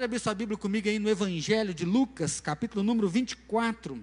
[0.00, 4.00] Abre sua Bíblia comigo aí no Evangelho de Lucas, capítulo número 24.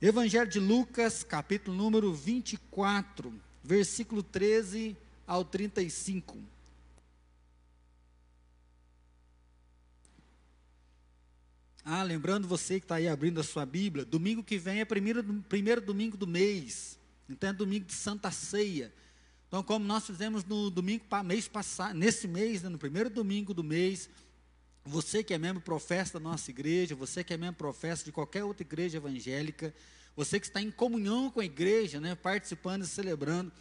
[0.00, 3.30] Evangelho de Lucas, capítulo número 24,
[3.62, 4.96] versículo 13
[5.26, 6.38] ao 35.
[11.84, 15.22] Ah, lembrando você que está aí abrindo a sua Bíblia, domingo que vem é primeiro,
[15.46, 18.90] primeiro domingo do mês, então é domingo de Santa Ceia.
[19.46, 23.62] Então, como nós fizemos no domingo mês passado, nesse mês, né, no primeiro domingo do
[23.62, 24.08] mês,
[24.90, 28.44] você que é membro professa da nossa igreja, você que é membro professa de qualquer
[28.44, 29.72] outra igreja evangélica,
[30.16, 33.52] você que está em comunhão com a igreja, né, participando e celebrando,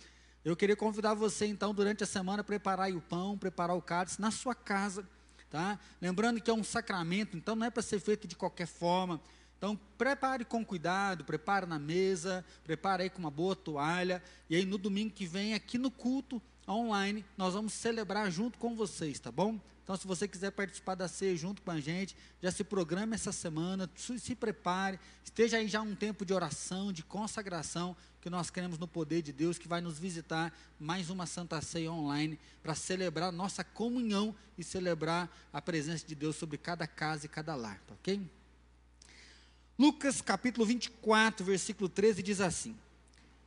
[0.44, 4.20] eu queria convidar você então durante a semana a preparar o pão, preparar o cálice
[4.20, 5.08] na sua casa
[5.50, 5.80] tá?
[6.02, 9.20] Lembrando que é um sacramento, então não é para ser feito de qualquer forma.
[9.58, 14.66] Então, prepare com cuidado, prepare na mesa, prepare aí com uma boa toalha, e aí
[14.66, 16.42] no domingo que vem, aqui no culto
[16.74, 19.60] online, nós vamos celebrar junto com vocês, tá bom?
[19.90, 23.32] Então, se você quiser participar da ceia junto com a gente, já se programe essa
[23.32, 28.78] semana, se prepare, esteja aí já um tempo de oração, de consagração, que nós queremos
[28.78, 33.32] no poder de Deus, que vai nos visitar mais uma Santa Ceia online, para celebrar
[33.32, 37.96] nossa comunhão e celebrar a presença de Deus sobre cada casa e cada lar, tá
[37.96, 38.22] ok?
[39.80, 42.78] Lucas capítulo 24, versículo 13 diz assim: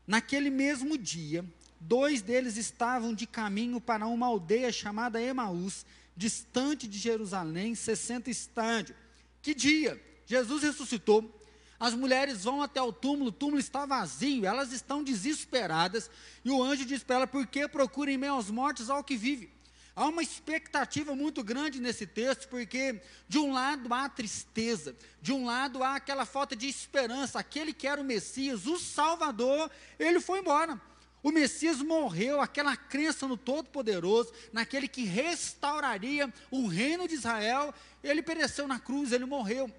[0.05, 1.45] Naquele mesmo dia,
[1.83, 5.84] dois deles estavam de caminho para uma aldeia chamada Emaús,
[6.16, 8.97] distante de Jerusalém, 60 estádios.
[9.41, 10.00] Que dia?
[10.27, 11.38] Jesus ressuscitou.
[11.78, 16.08] As mulheres vão até o túmulo, o túmulo está vazio, elas estão desesperadas.
[16.44, 19.50] E o anjo diz para ela: Por que procurem meio aos mortos ao que vive?
[19.94, 25.44] Há uma expectativa muito grande nesse texto, porque de um lado há tristeza, de um
[25.44, 27.38] lado há aquela falta de esperança.
[27.38, 30.80] Aquele que era o Messias, o Salvador, ele foi embora.
[31.23, 38.23] O Messias morreu, aquela crença no Todo-Poderoso, naquele que restauraria o reino de Israel, ele
[38.23, 39.70] pereceu na cruz, ele morreu.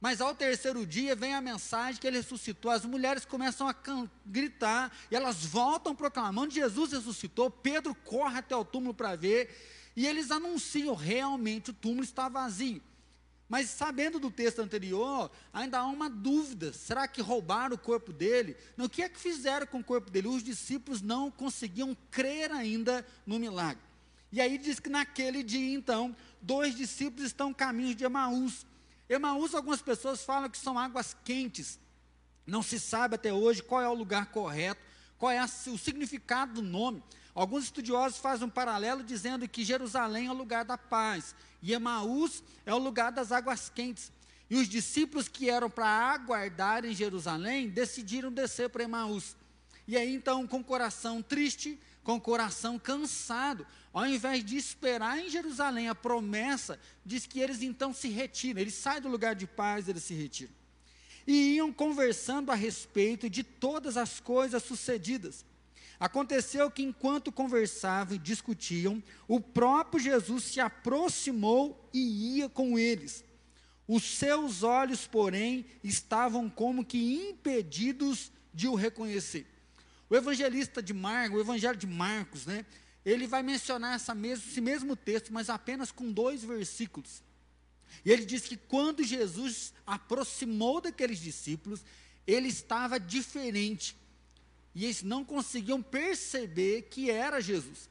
[0.00, 2.70] Mas ao terceiro dia vem a mensagem que ele ressuscitou.
[2.70, 3.76] As mulheres começam a
[4.24, 7.50] gritar e elas voltam proclamando: Jesus ressuscitou.
[7.50, 9.54] Pedro corre até o túmulo para ver
[9.94, 12.82] e eles anunciam: realmente o túmulo está vazio.
[13.50, 18.56] Mas sabendo do texto anterior, ainda há uma dúvida: será que roubaram o corpo dele?
[18.76, 20.28] Não, o que é que fizeram com o corpo dele?
[20.28, 23.82] Os discípulos não conseguiam crer ainda no milagre.
[24.30, 28.64] E aí diz que naquele dia, então, dois discípulos estão caminhos de Emaús.
[29.08, 31.76] Emaús, algumas pessoas falam que são águas quentes.
[32.46, 34.80] Não se sabe até hoje qual é o lugar correto,
[35.20, 37.02] qual é o significado do nome.
[37.34, 42.42] Alguns estudiosos fazem um paralelo dizendo que Jerusalém é o lugar da paz e Emaús
[42.64, 44.10] é o lugar das águas quentes.
[44.48, 49.36] E os discípulos que eram para aguardar em Jerusalém decidiram descer para Emaús.
[49.86, 55.18] E aí então, com o coração triste, com o coração cansado, ao invés de esperar
[55.18, 59.46] em Jerusalém a promessa, diz que eles então se retiram, eles saem do lugar de
[59.46, 60.59] paz, eles se retiram.
[61.26, 65.44] E iam conversando a respeito de todas as coisas sucedidas.
[65.98, 73.22] Aconteceu que enquanto conversavam e discutiam, o próprio Jesus se aproximou e ia com eles.
[73.86, 79.46] Os seus olhos, porém, estavam como que impedidos de o reconhecer.
[80.08, 82.64] O evangelista de Marcos, o evangelho de Marcos, né?
[83.04, 87.22] Ele vai mencionar mesmo, esse mesmo texto, mas apenas com dois versículos.
[88.04, 91.84] E ele diz que quando Jesus aproximou daqueles discípulos,
[92.26, 93.96] ele estava diferente.
[94.74, 97.88] E eles não conseguiam perceber que era Jesus.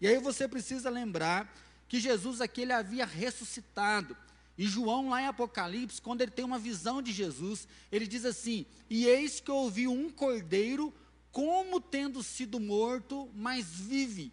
[0.00, 1.54] E aí você precisa lembrar
[1.88, 4.16] que Jesus aqui ele havia ressuscitado.
[4.56, 8.66] E João, lá em Apocalipse, quando ele tem uma visão de Jesus, ele diz assim:
[8.88, 10.92] E eis que ouvi um cordeiro,
[11.30, 14.32] como tendo sido morto, mas vive.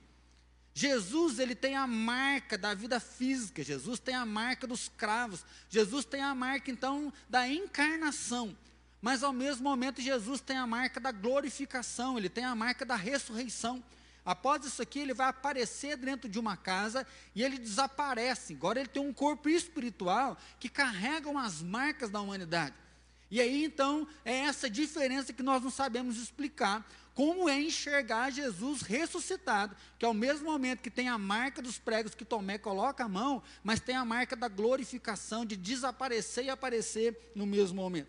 [0.80, 6.06] Jesus, ele tem a marca da vida física, Jesus tem a marca dos cravos, Jesus
[6.06, 8.58] tem a marca, então, da encarnação.
[9.02, 12.96] Mas ao mesmo momento, Jesus tem a marca da glorificação, ele tem a marca da
[12.96, 13.84] ressurreição.
[14.24, 18.54] Após isso aqui, ele vai aparecer dentro de uma casa e ele desaparece.
[18.54, 22.74] Agora ele tem um corpo espiritual que carrega as marcas da humanidade.
[23.30, 26.90] E aí então é essa diferença que nós não sabemos explicar.
[27.20, 32.16] Como é enxergar Jesus ressuscitado, que ao mesmo momento que tem a marca dos pregos
[32.16, 37.34] que Tomé coloca a mão, mas tem a marca da glorificação, de desaparecer e aparecer
[37.36, 38.08] no mesmo momento.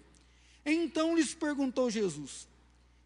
[0.64, 2.46] Então lhes perguntou Jesus: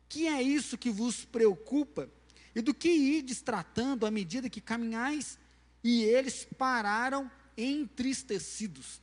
[0.07, 2.11] Que é isso que vos preocupa?
[2.55, 5.39] E do que ides tratando à medida que caminhais?
[5.83, 9.01] E eles pararam entristecidos.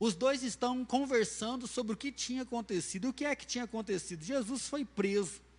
[0.00, 3.10] Os dois estão conversando sobre o que tinha acontecido.
[3.10, 4.24] O que é que tinha acontecido?
[4.24, 5.51] Jesus foi preso.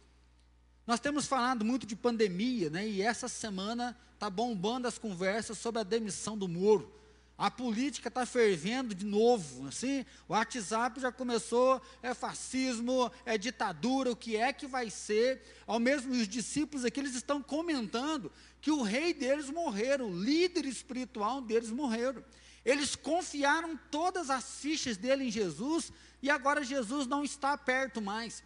[0.85, 2.85] Nós temos falado muito de pandemia, né?
[2.85, 6.91] E essa semana está bombando as conversas sobre a demissão do Moro.
[7.37, 14.11] A política está fervendo de novo, assim, o WhatsApp já começou, é fascismo, é ditadura,
[14.11, 15.41] o que é que vai ser?
[15.65, 18.31] Ao mesmo os discípulos aqui, eles estão comentando
[18.61, 22.23] que o rei deles morreram, o líder espiritual deles morreram.
[22.63, 25.91] Eles confiaram todas as fichas dele em Jesus
[26.21, 28.43] e agora Jesus não está perto mais.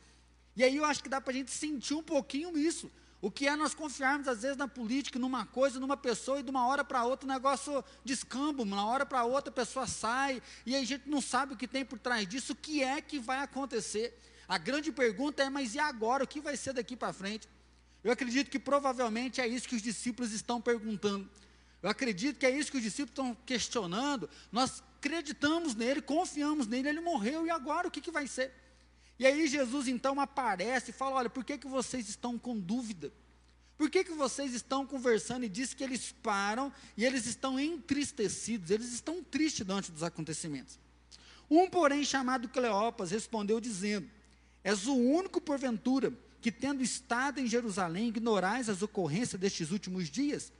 [0.57, 2.92] E aí eu acho que dá para a gente sentir um pouquinho isso.
[3.21, 6.50] O que é nós confiarmos, às vezes, na política, numa coisa, numa pessoa, e de
[6.50, 10.75] uma hora para outra o negócio descamba, uma hora para outra a pessoa sai, e
[10.75, 13.19] aí a gente não sabe o que tem por trás disso, o que é que
[13.19, 14.19] vai acontecer.
[14.48, 16.24] A grande pergunta é: mas e agora?
[16.24, 17.48] O que vai ser daqui para frente?
[18.03, 21.30] Eu acredito que provavelmente é isso que os discípulos estão perguntando.
[21.83, 24.27] Eu acredito que é isso que os discípulos estão questionando.
[24.51, 28.51] Nós acreditamos nele, confiamos nele, ele morreu, e agora o que, que vai ser?
[29.19, 33.11] E aí Jesus então aparece e fala: Olha, por que, que vocês estão com dúvida?
[33.77, 38.71] Por que, que vocês estão conversando e diz que eles param e eles estão entristecidos,
[38.71, 40.79] eles estão tristes diante dos acontecimentos?
[41.49, 44.09] Um, porém, chamado Cleopas, respondeu dizendo:
[44.63, 46.11] És o único, porventura,
[46.41, 50.51] que tendo estado em Jerusalém, ignorais as ocorrências destes últimos dias?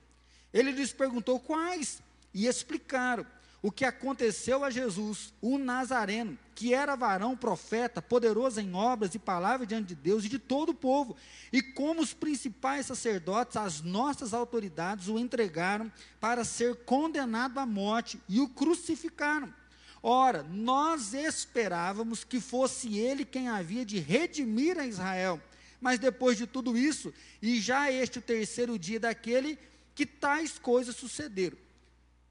[0.52, 2.00] Ele lhes perguntou quais,
[2.32, 3.26] e explicaram
[3.60, 9.18] o que aconteceu a Jesus, o Nazareno, que era varão profeta, poderoso em obras e
[9.18, 11.16] palavras diante de Deus e de todo o povo,
[11.52, 15.90] e como os principais sacerdotes, as nossas autoridades o entregaram
[16.20, 19.52] para ser condenado à morte e o crucificaram.
[20.00, 25.40] Ora, nós esperávamos que fosse ele quem havia de redimir a Israel.
[25.80, 27.12] Mas depois de tudo isso,
[27.42, 29.58] e já este o terceiro dia daquele
[29.94, 31.58] que tais coisas sucederam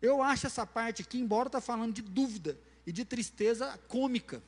[0.01, 4.41] eu acho essa parte aqui, embora está falando de dúvida e de tristeza cômica.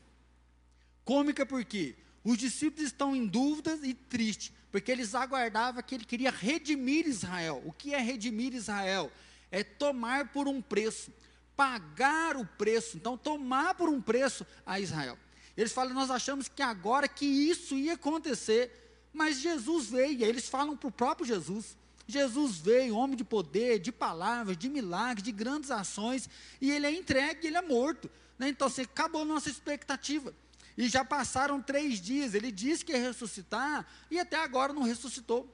[1.04, 6.30] Cômica porque os discípulos estão em dúvida e tristes, porque eles aguardavam que ele queria
[6.30, 7.62] redimir Israel.
[7.66, 9.12] O que é redimir Israel?
[9.50, 11.12] É tomar por um preço,
[11.56, 12.98] pagar o preço.
[12.98, 15.18] Então, tomar por um preço a Israel.
[15.58, 20.48] Eles falam, nós achamos que agora que isso ia acontecer, mas Jesus veio, e eles
[20.48, 21.76] falam para o próprio Jesus.
[22.10, 26.30] Jesus veio, homem de poder, de palavras, de milagres, de grandes ações,
[26.60, 28.10] e ele é entregue, ele é morto.
[28.38, 28.50] Né?
[28.50, 30.34] Então, assim, acabou a nossa expectativa.
[30.78, 35.48] E já passaram três dias, ele disse que ia ressuscitar, e até agora não ressuscitou.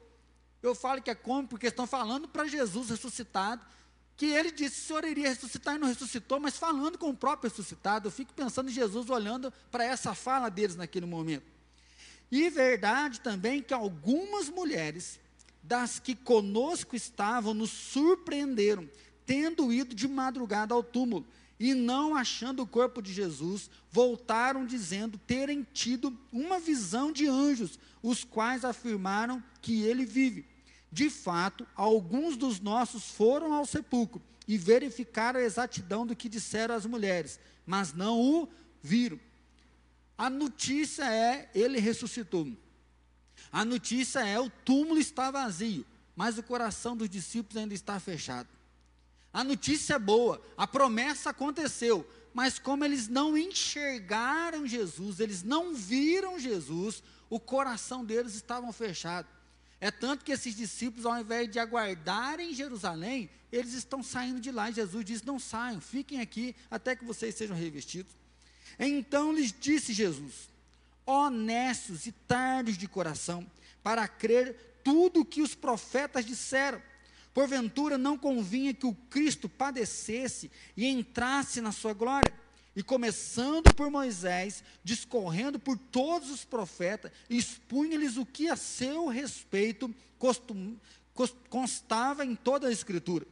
[0.61, 3.65] Eu falo que é como, porque estão falando para Jesus ressuscitado,
[4.15, 7.15] que ele disse que o Senhor iria ressuscitar e não ressuscitou, mas falando com o
[7.15, 8.07] próprio ressuscitado.
[8.07, 11.45] Eu fico pensando em Jesus olhando para essa fala deles naquele momento.
[12.31, 15.19] E verdade também que algumas mulheres
[15.67, 18.87] das que conosco estavam nos surpreenderam,
[19.25, 21.25] tendo ido de madrugada ao túmulo
[21.59, 27.79] e não achando o corpo de Jesus, voltaram dizendo terem tido uma visão de anjos,
[28.03, 30.45] os quais afirmaram que ele vive.
[30.91, 36.75] De fato, alguns dos nossos foram ao sepulcro e verificaram a exatidão do que disseram
[36.75, 38.49] as mulheres, mas não o
[38.83, 39.19] viram.
[40.17, 42.47] A notícia é: ele ressuscitou.
[43.51, 45.85] A notícia é: o túmulo está vazio,
[46.15, 48.49] mas o coração dos discípulos ainda está fechado.
[49.33, 55.73] A notícia é boa, a promessa aconteceu, mas como eles não enxergaram Jesus, eles não
[55.73, 59.27] viram Jesus, o coração deles estava fechado.
[59.79, 64.51] É tanto que esses discípulos, ao invés de aguardarem em Jerusalém, eles estão saindo de
[64.51, 64.71] lá.
[64.71, 68.13] Jesus diz: Não saiam, fiquem aqui até que vocês sejam revestidos.
[68.79, 70.49] Então lhes disse Jesus:
[71.05, 73.45] honestos e tardos de coração,
[73.83, 76.81] para crer tudo o que os profetas disseram.
[77.33, 82.33] Porventura não convinha que o Cristo padecesse e entrasse na sua glória.
[82.75, 89.93] E começando por Moisés, discorrendo por todos os profetas, expunha-lhes o que a seu respeito
[90.17, 90.77] costum,
[91.49, 93.25] constava em toda a Escritura.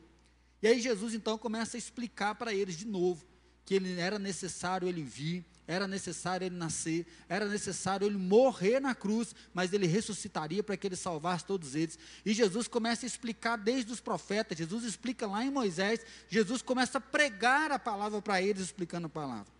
[0.61, 3.25] E aí Jesus então começa a explicar para eles de novo
[3.65, 8.93] que ele era necessário ele vir, era necessário ele nascer, era necessário ele morrer na
[8.93, 11.97] cruz, mas ele ressuscitaria para que ele salvasse todos eles.
[12.25, 16.97] E Jesus começa a explicar desde os profetas, Jesus explica lá em Moisés, Jesus começa
[16.97, 19.51] a pregar a palavra para eles, explicando a palavra.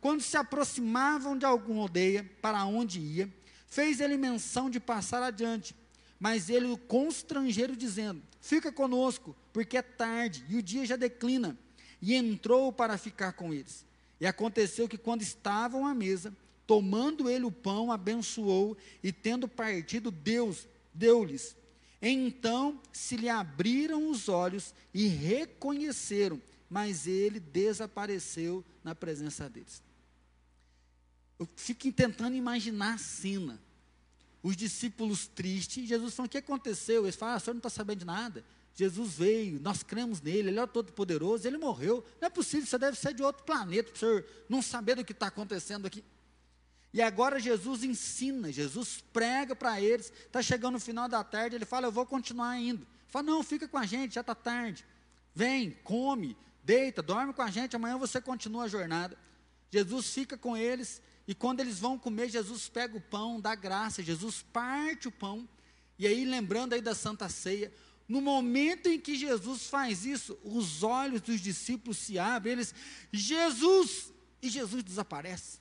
[0.00, 3.32] Quando se aproximavam de alguma aldeia, para onde ia,
[3.66, 5.74] fez ele menção de passar adiante,
[6.18, 11.58] mas ele o constrangeram, dizendo: Fica conosco, porque é tarde e o dia já declina.
[12.00, 13.86] E entrou para ficar com eles.
[14.24, 16.34] E aconteceu que quando estavam à mesa,
[16.66, 21.54] tomando ele o pão, abençoou e tendo partido, Deus deu-lhes.
[22.00, 26.40] Então se lhe abriram os olhos e reconheceram,
[26.70, 29.82] mas ele desapareceu na presença deles.
[31.38, 33.60] Eu fico tentando imaginar a cena.
[34.42, 37.04] Os discípulos tristes, Jesus falou: O que aconteceu?
[37.04, 38.42] Eles falam: ah, O senhor não está sabendo de nada.
[38.74, 42.04] Jesus veio, nós cremos nele, ele é o Todo-Poderoso, ele morreu.
[42.20, 45.12] Não é possível, você deve ser de outro planeta, para senhor não saber do que
[45.12, 46.04] está acontecendo aqui.
[46.92, 50.12] E agora Jesus ensina, Jesus prega para eles.
[50.26, 52.86] Está chegando no final da tarde, ele fala: Eu vou continuar indo.
[53.08, 54.84] Fala: Não, fica com a gente, já está tarde.
[55.34, 59.18] Vem, come, deita, dorme com a gente, amanhã você continua a jornada.
[59.70, 64.02] Jesus fica com eles, e quando eles vão comer, Jesus pega o pão, dá graça,
[64.02, 65.48] Jesus parte o pão.
[65.98, 67.72] E aí, lembrando aí da Santa Ceia,
[68.08, 72.74] no momento em que Jesus faz isso, os olhos dos discípulos se abrem, eles,
[73.12, 74.12] Jesus!
[74.42, 75.58] E Jesus desaparece.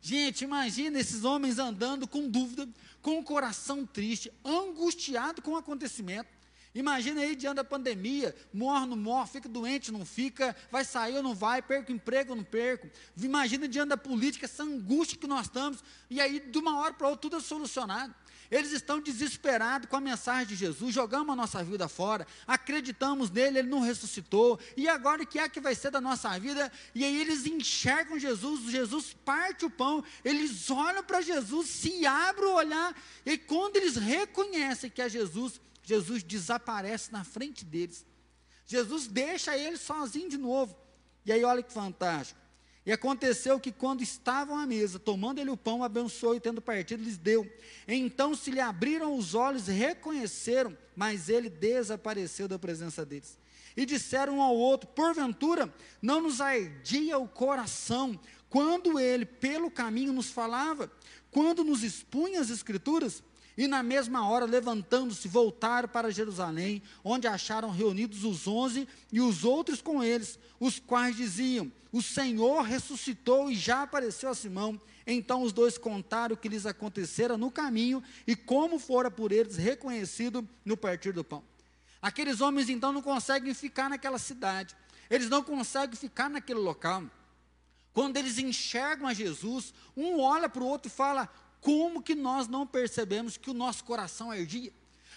[0.00, 2.68] Gente, imagina esses homens andando com dúvida,
[3.00, 6.28] com o coração triste, angustiado com o acontecimento.
[6.74, 11.22] Imagina aí diante da pandemia, morre não morre, fica doente, não fica, vai sair ou
[11.22, 12.90] não vai, perco emprego ou não perco.
[13.16, 17.08] Imagina diante da política, essa angústia que nós estamos, e aí de uma hora para
[17.08, 18.14] outra tudo é solucionado.
[18.50, 23.58] Eles estão desesperados com a mensagem de Jesus, jogamos a nossa vida fora, acreditamos nele,
[23.58, 26.70] ele não ressuscitou, e agora o que é que vai ser da nossa vida?
[26.94, 32.48] E aí eles enxergam Jesus, Jesus parte o pão, eles olham para Jesus, se abrem
[32.48, 38.04] o olhar, e quando eles reconhecem que é Jesus, Jesus desaparece na frente deles.
[38.66, 40.76] Jesus deixa eles sozinhos de novo.
[41.24, 42.43] E aí olha que fantástico.
[42.86, 47.02] E aconteceu que quando estavam à mesa, tomando ele o pão, abençoou e tendo partido,
[47.02, 47.50] lhes deu.
[47.88, 53.38] Então se lhe abriram os olhos reconheceram, mas ele desapareceu da presença deles.
[53.74, 55.72] E disseram um ao outro: Porventura,
[56.02, 60.92] não nos ardia o coração quando ele pelo caminho nos falava,
[61.30, 63.22] quando nos expunha as Escrituras?
[63.56, 69.44] E na mesma hora, levantando-se, voltaram para Jerusalém, onde acharam reunidos os onze e os
[69.44, 74.80] outros com eles, os quais diziam: O Senhor ressuscitou e já apareceu a Simão.
[75.06, 79.56] Então os dois contaram o que lhes acontecera no caminho e como fora por eles
[79.56, 81.44] reconhecido no partir do pão.
[82.00, 84.74] Aqueles homens então não conseguem ficar naquela cidade,
[85.08, 87.04] eles não conseguem ficar naquele local.
[87.92, 91.28] Quando eles enxergam a Jesus, um olha para o outro e fala:
[91.64, 94.70] como que nós não percebemos que o nosso coração ardia?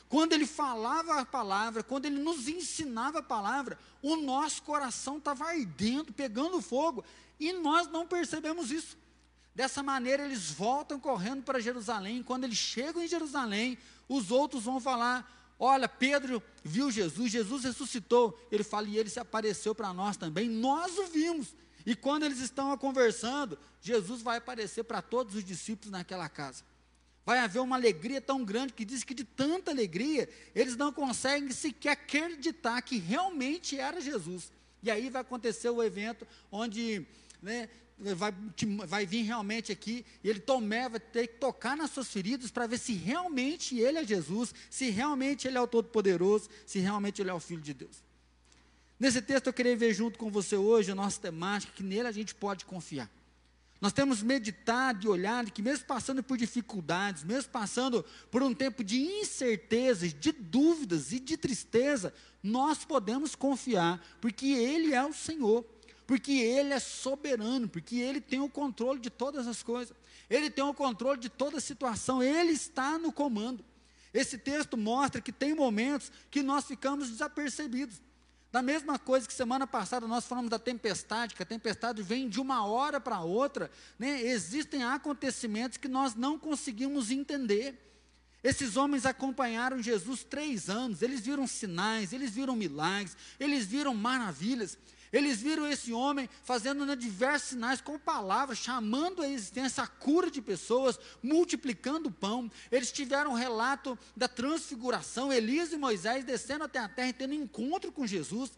[0.07, 5.43] Quando ele falava a palavra, quando ele nos ensinava a palavra, o nosso coração estava
[5.43, 7.03] ardendo, pegando fogo,
[7.37, 8.97] e nós não percebemos isso.
[9.53, 12.23] Dessa maneira, eles voltam correndo para Jerusalém.
[12.23, 13.77] Quando eles chegam em Jerusalém,
[14.07, 18.39] os outros vão falar: Olha, Pedro viu Jesus, Jesus ressuscitou.
[18.49, 20.47] Ele fala, e ele se apareceu para nós também.
[20.47, 21.53] Nós o vimos.
[21.87, 26.65] E quando eles estão conversando, Jesus vai aparecer para todos os discípulos naquela casa.
[27.25, 31.49] Vai haver uma alegria tão grande que diz que de tanta alegria, eles não conseguem
[31.49, 34.51] sequer acreditar que realmente era Jesus.
[34.83, 37.07] E aí vai acontecer o evento onde
[37.41, 38.33] né, vai,
[38.85, 42.67] vai vir realmente aqui, e ele Tomé vai ter que tocar nas suas feridas para
[42.67, 47.29] ver se realmente ele é Jesus, se realmente ele é o Todo-Poderoso, se realmente ele
[47.29, 48.06] é o Filho de Deus.
[48.99, 52.11] Nesse texto eu queria ver junto com você hoje a nossa temática, que nele a
[52.11, 53.09] gente pode confiar.
[53.79, 58.83] Nós temos meditado e olhado que mesmo passando por dificuldades, mesmo passando por um tempo
[58.83, 62.11] de incertezas, de dúvidas e de tristeza,
[62.41, 65.63] nós podemos confiar, porque Ele é o Senhor,
[66.07, 69.95] porque Ele é soberano, porque Ele tem o controle de todas as coisas,
[70.27, 73.63] Ele tem o controle de toda a situação, Ele está no comando.
[74.11, 78.01] Esse texto mostra que tem momentos que nós ficamos desapercebidos.
[78.51, 82.39] Da mesma coisa que semana passada nós falamos da tempestade, que a tempestade vem de
[82.39, 84.21] uma hora para outra, né?
[84.21, 87.83] existem acontecimentos que nós não conseguimos entender.
[88.43, 94.77] Esses homens acompanharam Jesus três anos, eles viram sinais, eles viram milagres, eles viram maravilhas,
[95.11, 100.29] eles viram esse homem fazendo né, diversos sinais com palavras, chamando a existência a cura
[100.29, 102.51] de pessoas, multiplicando o pão.
[102.71, 107.33] Eles tiveram um relato da transfiguração, Elias e Moisés descendo até a terra e tendo
[107.33, 108.51] encontro com Jesus.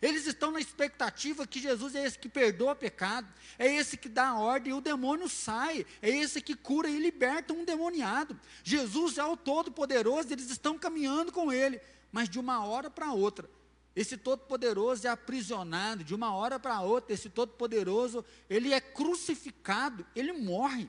[0.00, 3.28] Eles estão na expectativa que Jesus é esse que perdoa pecado,
[3.58, 6.98] é esse que dá a ordem e o demônio sai, é esse que cura e
[6.98, 8.38] liberta um demoniado.
[8.64, 11.78] Jesus é o Todo-Poderoso, eles estão caminhando com ele,
[12.10, 13.48] mas de uma hora para outra,
[13.94, 17.12] esse Todo-Poderoso é aprisionado de uma hora para outra.
[17.12, 20.88] Esse Todo-Poderoso, ele é crucificado, ele morre.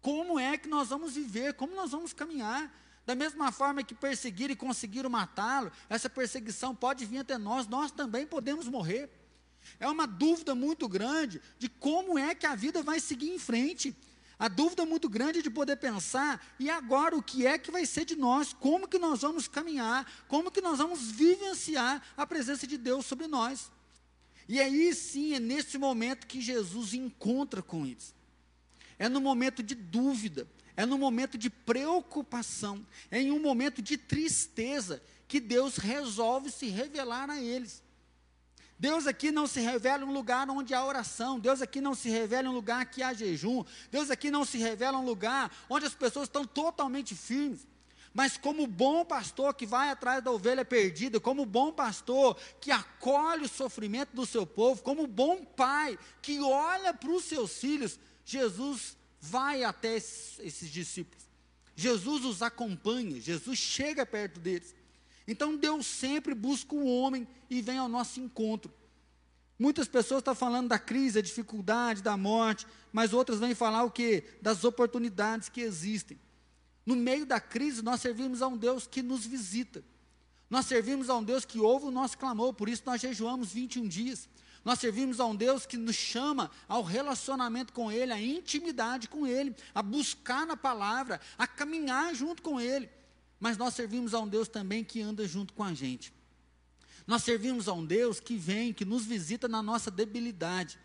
[0.00, 1.54] Como é que nós vamos viver?
[1.54, 2.72] Como nós vamos caminhar?
[3.04, 7.90] Da mesma forma que perseguiram e conseguiram matá-lo, essa perseguição pode vir até nós, nós
[7.90, 9.10] também podemos morrer.
[9.78, 13.96] É uma dúvida muito grande de como é que a vida vai seguir em frente.
[14.42, 18.04] A dúvida muito grande de poder pensar, e agora o que é que vai ser
[18.04, 18.52] de nós?
[18.52, 20.04] Como que nós vamos caminhar?
[20.26, 23.70] Como que nós vamos vivenciar a presença de Deus sobre nós?
[24.48, 28.12] E aí sim, é nesse momento que Jesus encontra com eles.
[28.98, 33.96] É no momento de dúvida, é no momento de preocupação, é em um momento de
[33.96, 37.80] tristeza que Deus resolve se revelar a eles.
[38.82, 42.50] Deus aqui não se revela um lugar onde há oração, Deus aqui não se revela
[42.50, 46.24] um lugar que há jejum, Deus aqui não se revela um lugar onde as pessoas
[46.24, 47.64] estão totalmente firmes.
[48.12, 53.44] Mas como bom pastor que vai atrás da ovelha perdida, como bom pastor que acolhe
[53.44, 58.96] o sofrimento do seu povo, como bom pai que olha para os seus filhos, Jesus
[59.20, 61.22] vai até esses discípulos.
[61.76, 64.74] Jesus os acompanha, Jesus chega perto deles.
[65.32, 68.70] Então Deus sempre busca o homem e vem ao nosso encontro.
[69.58, 73.90] Muitas pessoas estão falando da crise, da dificuldade, da morte, mas outras vêm falar o
[73.90, 74.24] que?
[74.42, 76.20] Das oportunidades que existem.
[76.84, 79.82] No meio da crise, nós servimos a um Deus que nos visita.
[80.50, 83.88] Nós servimos a um Deus que ouve o nosso clamor, por isso nós jejuamos 21
[83.88, 84.28] dias.
[84.62, 89.26] Nós servimos a um Deus que nos chama ao relacionamento com Ele, à intimidade com
[89.26, 92.90] Ele, a buscar na palavra, a caminhar junto com Ele.
[93.42, 96.14] Mas nós servimos a um Deus também que anda junto com a gente.
[97.04, 100.78] Nós servimos a um Deus que vem, que nos visita na nossa debilidade.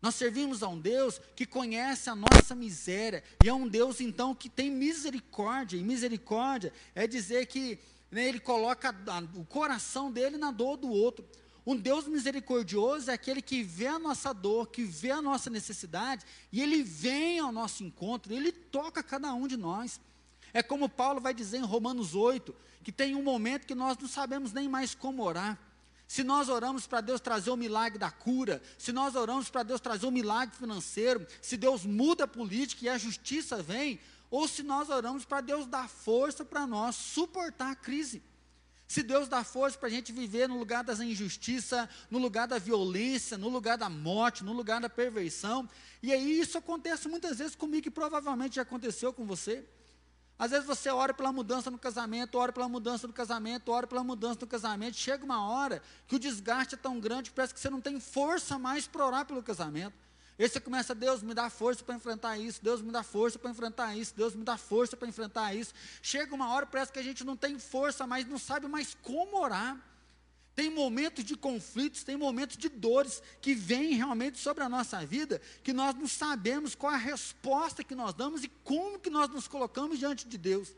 [0.00, 4.32] Nós servimos a um Deus que conhece a nossa miséria, e é um Deus então
[4.32, 7.80] que tem misericórdia, e misericórdia é dizer que
[8.12, 8.94] né, ele coloca
[9.34, 11.28] o coração dele na dor do outro.
[11.66, 16.24] Um Deus misericordioso é aquele que vê a nossa dor, que vê a nossa necessidade,
[16.52, 20.00] e ele vem ao nosso encontro, ele toca cada um de nós.
[20.52, 24.08] É como Paulo vai dizer em Romanos 8, que tem um momento que nós não
[24.08, 25.58] sabemos nem mais como orar.
[26.06, 29.78] Se nós oramos para Deus trazer o milagre da cura, se nós oramos para Deus
[29.78, 34.00] trazer o milagre financeiro, se Deus muda a política e a justiça vem,
[34.30, 38.22] ou se nós oramos para Deus dar força para nós suportar a crise.
[38.86, 42.58] Se Deus dá força para a gente viver no lugar das injustiças, no lugar da
[42.58, 45.68] violência, no lugar da morte, no lugar da perversão,
[46.02, 49.62] e aí isso acontece muitas vezes comigo e provavelmente já aconteceu com você.
[50.38, 54.04] Às vezes você ora pela mudança no casamento, ora pela mudança no casamento, ora pela
[54.04, 54.96] mudança no casamento.
[54.96, 57.98] Chega uma hora que o desgaste é tão grande que parece que você não tem
[57.98, 59.94] força mais para orar pelo casamento.
[60.38, 63.50] E você começa, Deus me dá força para enfrentar isso, Deus me dá força para
[63.50, 65.74] enfrentar isso, Deus me dá força para enfrentar isso.
[66.00, 69.36] Chega uma hora, parece que a gente não tem força mais, não sabe mais como
[69.42, 69.76] orar.
[70.58, 75.40] Tem momentos de conflitos, tem momentos de dores que vêm realmente sobre a nossa vida,
[75.62, 79.46] que nós não sabemos qual a resposta que nós damos e como que nós nos
[79.46, 80.74] colocamos diante de Deus.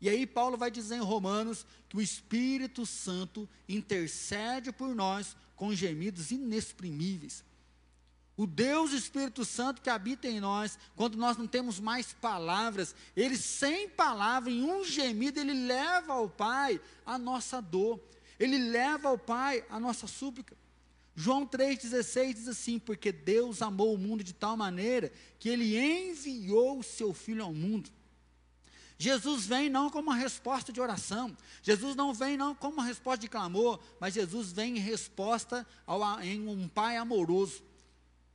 [0.00, 5.74] E aí Paulo vai dizer em Romanos que o Espírito Santo intercede por nós com
[5.74, 7.42] gemidos inexprimíveis.
[8.36, 13.36] O Deus Espírito Santo que habita em nós, quando nós não temos mais palavras, ele
[13.36, 18.00] sem palavra, em um gemido, ele leva ao Pai a nossa dor.
[18.38, 20.56] Ele leva ao Pai a nossa súplica.
[21.16, 26.78] João 3,16 diz assim: Porque Deus amou o mundo de tal maneira que Ele enviou
[26.78, 27.90] o seu Filho ao mundo.
[28.96, 33.20] Jesus vem não como uma resposta de oração, Jesus não vem não como uma resposta
[33.20, 37.62] de clamor, mas Jesus vem em resposta ao, em um Pai amoroso.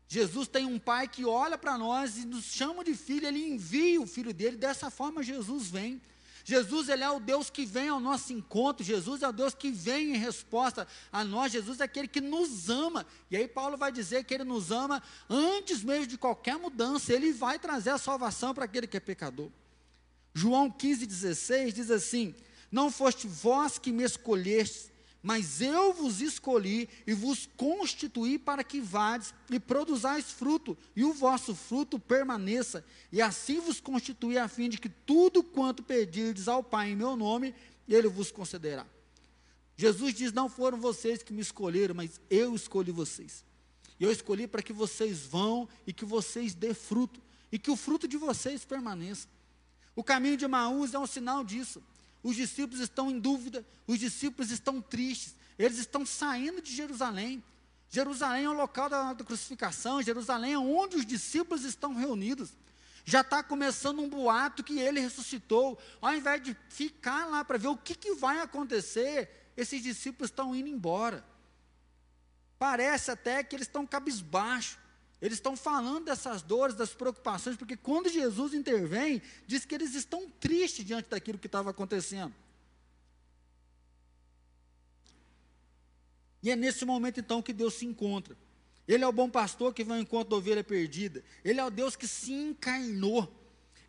[0.08, 4.02] Jesus tem um Pai que olha para nós e nos chama de filho, Ele envia
[4.02, 6.02] o Filho dele, dessa forma Jesus vem.
[6.44, 9.72] Jesus ele é o Deus que vem ao nosso encontro, Jesus é o Deus que
[9.72, 13.06] vem em resposta a nós, Jesus é aquele que nos ama.
[13.30, 17.32] E aí Paulo vai dizer que ele nos ama antes mesmo de qualquer mudança, ele
[17.32, 19.50] vai trazer a salvação para aquele que é pecador.
[20.34, 22.36] João 15,16 diz assim:
[22.72, 28.80] Não foste vós que me escolhestes, mas eu vos escolhi e vos constituí para que
[28.80, 34.70] vades e produzais fruto, e o vosso fruto permaneça, e assim vos constituí a fim
[34.70, 37.54] de que tudo quanto pedirdes ao Pai em meu nome,
[37.88, 38.86] ele vos concederá.
[39.76, 43.44] Jesus diz: Não foram vocês que me escolheram, mas eu escolhi vocês.
[44.00, 47.76] E eu escolhi para que vocês vão e que vocês dê fruto, e que o
[47.76, 49.28] fruto de vocês permaneça.
[49.96, 51.84] O caminho de Maús é um sinal disso.
[52.22, 57.44] Os discípulos estão em dúvida, os discípulos estão tristes, eles estão saindo de Jerusalém.
[57.90, 62.52] Jerusalém é o local da, da crucificação, Jerusalém é onde os discípulos estão reunidos.
[63.06, 65.80] Já está começando um boato que ele ressuscitou.
[66.00, 70.56] Ao invés de ficar lá para ver o que, que vai acontecer, esses discípulos estão
[70.56, 71.26] indo embora.
[72.60, 74.78] Parece até que eles estão cabisbaixo.
[75.22, 80.30] Eles estão falando dessas dores, das preocupações, porque quando Jesus intervém, diz que eles estão
[80.30, 82.34] tristes diante daquilo que estava acontecendo.
[86.42, 88.38] E é nesse momento então que Deus se encontra.
[88.88, 91.24] Ele é o bom pastor que vem ao encontro da ovelha perdida.
[91.44, 93.32] Ele é o Deus que se encarnou.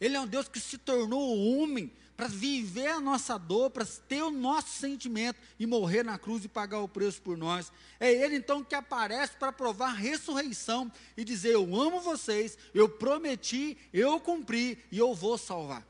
[0.01, 4.23] Ele é um Deus que se tornou homem para viver a nossa dor, para ter
[4.23, 7.73] o nosso sentimento e morrer na cruz e pagar o preço por nós.
[7.99, 12.91] É Ele então que aparece para provar a ressurreição e dizer: Eu amo vocês, eu
[12.91, 15.83] prometi, eu cumpri e eu vou salvar.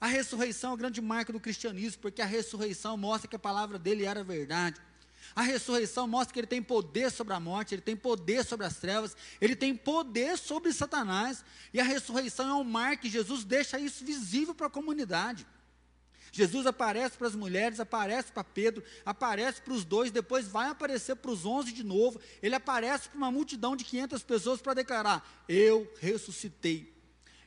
[0.00, 3.78] A ressurreição é a grande marca do cristianismo, porque a ressurreição mostra que a palavra
[3.78, 4.80] dele era verdade.
[5.36, 8.76] A ressurreição mostra que ele tem poder sobre a morte, ele tem poder sobre as
[8.78, 11.44] trevas, ele tem poder sobre Satanás.
[11.72, 15.46] E a ressurreição é um marco que Jesus deixa isso visível para a comunidade.
[16.32, 21.16] Jesus aparece para as mulheres, aparece para Pedro, aparece para os dois, depois vai aparecer
[21.16, 22.20] para os onze de novo.
[22.42, 26.92] Ele aparece para uma multidão de 500 pessoas para declarar: Eu ressuscitei,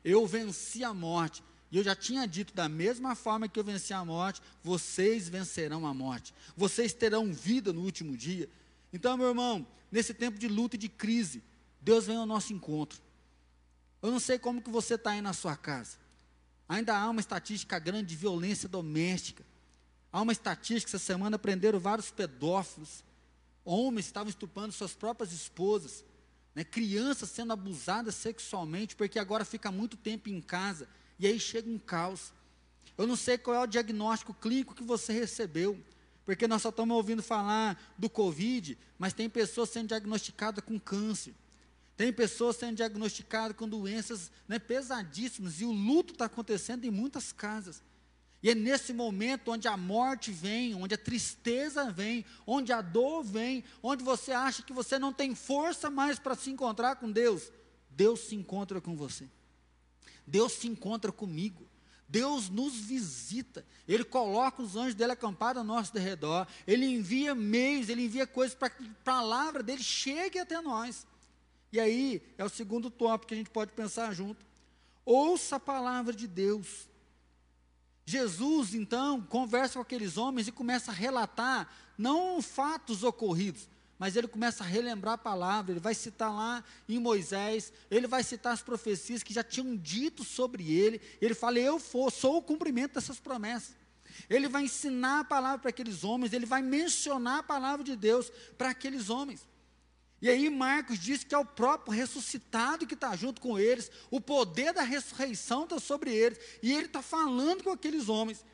[0.04, 1.44] eu venci a morte.
[1.72, 5.88] E eu já tinha dito: da mesma forma que eu venci a morte, vocês vencerão
[5.88, 8.50] a morte, vocês terão vida no último dia.
[8.92, 11.42] Então, meu irmão, nesse tempo de luta e de crise,
[11.82, 13.02] Deus vem ao nosso encontro.
[14.02, 16.03] Eu não sei como que você está aí na sua casa.
[16.68, 19.44] Ainda há uma estatística grande de violência doméstica.
[20.12, 23.04] Há uma estatística, essa semana prenderam vários pedófilos.
[23.66, 26.04] Homens estavam estupando suas próprias esposas.
[26.54, 26.64] Né?
[26.64, 30.88] Crianças sendo abusadas sexualmente, porque agora fica muito tempo em casa.
[31.20, 32.34] E aí chega um caos.
[32.98, 35.80] Eu não sei qual é o diagnóstico clínico que você recebeu.
[36.26, 41.34] Porque nós só estamos ouvindo falar do Covid, mas tem pessoas sendo diagnosticadas com câncer.
[41.96, 47.32] Tem pessoas sendo diagnosticadas com doenças né, pesadíssimas e o luto está acontecendo em muitas
[47.32, 47.84] casas.
[48.42, 53.24] E é nesse momento onde a morte vem, onde a tristeza vem, onde a dor
[53.24, 57.52] vem, onde você acha que você não tem força mais para se encontrar com Deus.
[57.90, 59.30] Deus se encontra com você.
[60.28, 61.66] Deus se encontra comigo.
[62.14, 67.90] Deus nos visita, Ele coloca os anjos dele acampados ao nosso redor, Ele envia meios,
[67.90, 71.08] Ele envia coisas para que a palavra dele chegue até nós.
[71.74, 74.46] E aí é o segundo tópico que a gente pode pensar junto.
[75.04, 76.88] Ouça a palavra de Deus.
[78.06, 84.28] Jesus, então, conversa com aqueles homens e começa a relatar, não fatos ocorridos, mas ele
[84.28, 88.62] começa a relembrar a palavra, ele vai citar lá em Moisés, ele vai citar as
[88.62, 93.20] profecias que já tinham dito sobre ele, ele fala, eu for, sou o cumprimento dessas
[93.20, 93.76] promessas.
[94.30, 98.32] Ele vai ensinar a palavra para aqueles homens, ele vai mencionar a palavra de Deus
[98.60, 99.53] para aqueles homens.
[100.24, 104.22] E aí Marcos diz que é o próprio ressuscitado que está junto com eles, o
[104.22, 108.46] poder da ressurreição está sobre eles, e ele está falando com aqueles homens.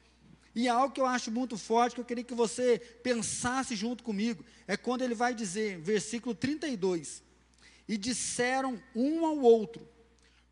[0.56, 4.44] E algo que eu acho muito forte, que eu queria que você pensasse junto comigo,
[4.66, 7.22] é quando ele vai dizer, versículo 32,
[7.88, 9.88] e disseram um ao outro,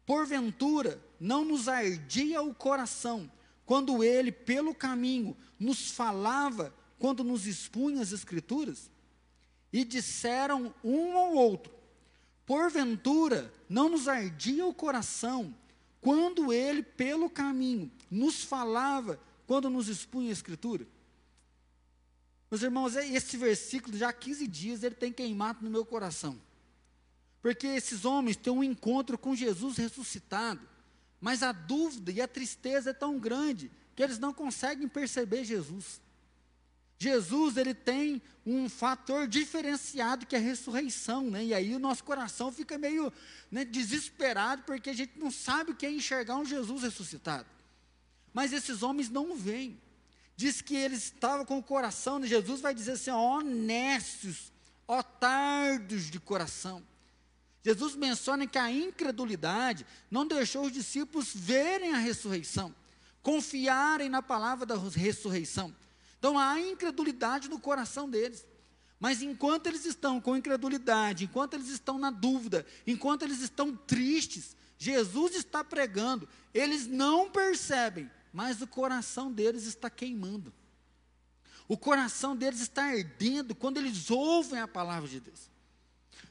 [0.05, 3.27] porventura não nos ardia o coração,
[3.65, 8.91] quando ele, pelo caminho, nos falava, quando nos expunha as escrituras?
[9.71, 11.73] E disseram um ao outro:
[12.45, 15.53] Porventura não nos ardia o coração
[16.01, 20.87] quando ele, pelo caminho, nos falava, quando nos expunha a Escritura?
[22.49, 26.39] Meus irmãos, é esse versículo, já há 15 dias, ele tem queimado no meu coração.
[27.41, 30.61] Porque esses homens têm um encontro com Jesus ressuscitado,
[31.19, 35.99] mas a dúvida e a tristeza é tão grande que eles não conseguem perceber Jesus.
[36.99, 41.45] Jesus ele tem um fator diferenciado que é a ressurreição, né?
[41.45, 43.11] E aí o nosso coração fica meio
[43.51, 47.47] né, desesperado porque a gente não sabe o que é enxergar um Jesus ressuscitado.
[48.33, 49.79] Mas esses homens não veem.
[50.35, 52.27] Diz que eles estavam com o coração, né?
[52.27, 54.51] Jesus vai dizer assim: honestos,
[54.87, 56.83] otardos de coração.
[57.63, 62.73] Jesus menciona que a incredulidade não deixou os discípulos verem a ressurreição,
[63.21, 65.75] confiarem na palavra da ressurreição.
[66.27, 68.45] Então há incredulidade no coração deles.
[68.99, 74.53] Mas enquanto eles estão com incredulidade, enquanto eles estão na dúvida, enquanto eles estão tristes,
[74.77, 80.53] Jesus está pregando, eles não percebem, mas o coração deles está queimando.
[81.65, 85.49] O coração deles está ardendo quando eles ouvem a palavra de Deus.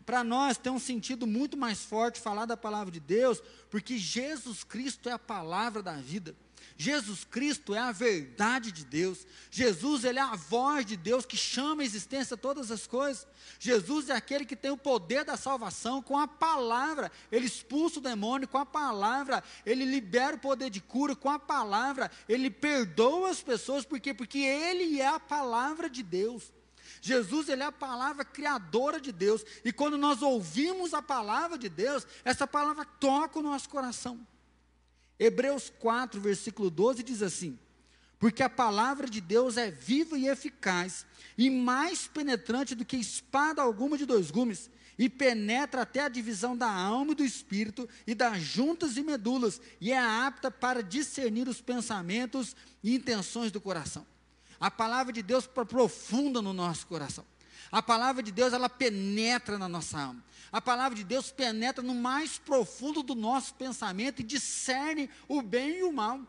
[0.05, 4.63] Para nós tem um sentido muito mais forte falar da palavra de Deus, porque Jesus
[4.63, 6.37] Cristo é a palavra da vida.
[6.79, 9.27] Jesus Cristo é a verdade de Deus.
[9.51, 13.27] Jesus, ele é a voz de Deus que chama a existência todas as coisas.
[13.59, 17.11] Jesus é aquele que tem o poder da salvação com a palavra.
[17.33, 19.43] Ele expulsa o demônio com a palavra.
[19.65, 22.11] Ele libera o poder de cura com a palavra.
[22.29, 24.13] Ele perdoa as pessoas por quê?
[24.13, 26.53] Porque ele é a palavra de Deus.
[27.01, 29.43] Jesus, ele é a palavra criadora de Deus.
[29.65, 34.27] E quando nós ouvimos a palavra de Deus, essa palavra toca o nosso coração.
[35.19, 37.59] Hebreus 4, versículo 12 diz assim:
[38.19, 43.63] Porque a palavra de Deus é viva e eficaz, e mais penetrante do que espada
[43.63, 48.15] alguma de dois gumes, e penetra até a divisão da alma e do espírito, e
[48.15, 54.07] das juntas e medulas, e é apta para discernir os pensamentos e intenções do coração.
[54.59, 57.25] A palavra de Deus profunda no nosso coração.
[57.71, 60.25] A palavra de Deus, ela penetra na nossa alma.
[60.53, 65.79] A palavra de Deus penetra no mais profundo do nosso pensamento e discerne o bem
[65.79, 66.21] e o mal.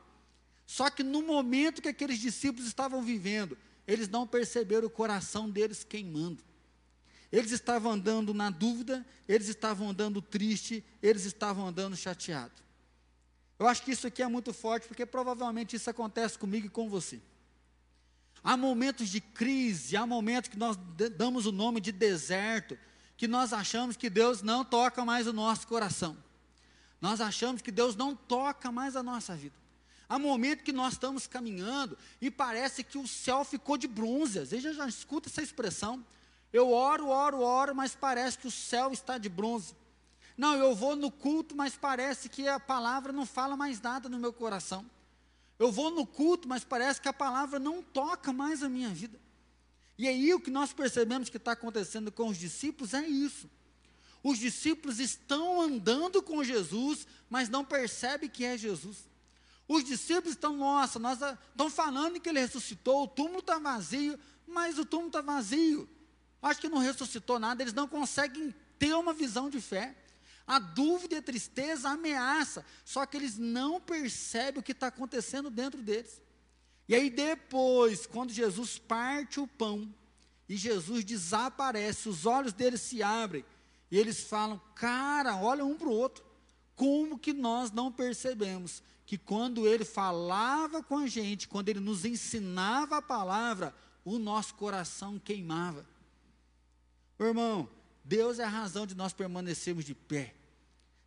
[0.66, 5.84] Só que no momento que aqueles discípulos estavam vivendo, eles não perceberam o coração deles
[5.84, 6.44] queimando.
[7.32, 12.54] Eles estavam andando na dúvida, eles estavam andando triste, eles estavam andando chateado.
[13.60, 16.90] Eu acho que isso aqui é muito forte, porque provavelmente isso acontece comigo e com
[16.90, 17.20] você.
[18.44, 20.78] Há momentos de crise, há momentos que nós
[21.18, 22.78] damos o nome de deserto,
[23.18, 26.18] que nós achamos que Deus não toca mais o nosso coração.
[27.02, 29.56] Nós achamos que Deus não toca mais a nossa vida.
[30.10, 34.40] Há momentos que nós estamos caminhando e parece que o céu ficou de bronze.
[34.40, 36.04] Às vezes já escuta essa expressão.
[36.54, 39.76] Eu oro, oro, oro, mas parece que o céu está de bronze.
[40.38, 44.18] Não, eu vou no culto, mas parece que a palavra não fala mais nada no
[44.18, 44.86] meu coração.
[45.60, 49.20] Eu vou no culto, mas parece que a palavra não toca mais a minha vida.
[49.98, 53.50] E aí o que nós percebemos que está acontecendo com os discípulos é isso.
[54.24, 59.08] Os discípulos estão andando com Jesus, mas não percebem que é Jesus.
[59.68, 64.18] Os discípulos estão, nossa, nós estão falando que ele ressuscitou, o túmulo está vazio,
[64.48, 65.90] mas o túmulo está vazio.
[66.42, 69.96] Acho que não ressuscitou nada, eles não conseguem ter uma visão de fé.
[70.48, 75.50] A dúvida e a tristeza ameaça, só que eles não percebem o que está acontecendo
[75.50, 76.22] dentro deles.
[76.88, 79.94] E aí depois, quando Jesus parte o pão
[80.48, 83.44] e Jesus desaparece, os olhos deles se abrem
[83.92, 86.24] e eles falam: "Cara, olha um para o outro.
[86.78, 92.06] Como que nós não percebemos que quando ele falava com a gente, quando ele nos
[92.06, 95.86] ensinava a palavra, o nosso coração queimava?"
[97.20, 97.68] Irmão,
[98.08, 100.34] Deus é a razão de nós permanecermos de pé.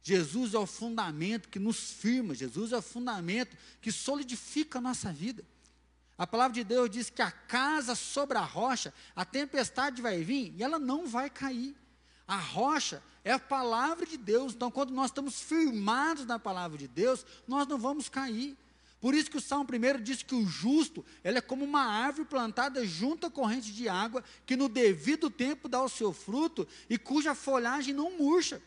[0.03, 5.11] Jesus é o fundamento que nos firma, Jesus é o fundamento que solidifica a nossa
[5.11, 5.43] vida.
[6.17, 10.55] A palavra de Deus diz que a casa sobre a rocha, a tempestade vai vir
[10.57, 11.75] e ela não vai cair.
[12.29, 16.87] A rocha é a palavra de Deus, então quando nós estamos firmados na palavra de
[16.87, 18.57] Deus, nós não vamos cair.
[19.01, 22.29] Por isso que o Salmo 1 diz que o justo, ele é como uma árvore
[22.29, 26.99] plantada junto à corrente de água, que no devido tempo dá o seu fruto e
[26.99, 28.61] cuja folhagem não murcha.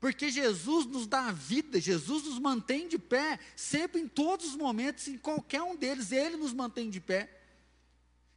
[0.00, 4.56] Porque Jesus nos dá a vida, Jesus nos mantém de pé, sempre em todos os
[4.56, 7.40] momentos, em qualquer um deles, Ele nos mantém de pé.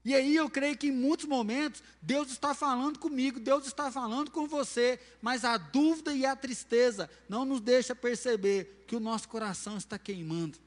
[0.03, 4.29] E aí eu creio que em muitos momentos Deus está falando comigo, Deus está falando
[4.29, 9.27] com você, mas a dúvida e a tristeza não nos deixa perceber que o nosso
[9.27, 10.64] coração está queimando.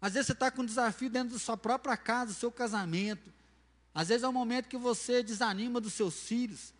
[0.00, 3.32] Às vezes você está com um desafio dentro da sua própria casa, do seu casamento.
[3.94, 6.72] Às vezes é um momento que você desanima dos seus filhos.